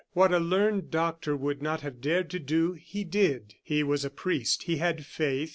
What 0.13 0.33
a 0.33 0.39
learned 0.39 0.89
doctor 0.89 1.35
would 1.37 1.61
not 1.61 1.81
have 1.81 2.01
dared 2.01 2.31
to 2.31 2.39
do, 2.39 2.73
he 2.73 3.03
did. 3.03 3.53
He 3.61 3.83
was 3.83 4.03
a 4.03 4.09
priest; 4.09 4.63
he 4.63 4.77
had 4.77 5.05
faith. 5.05 5.49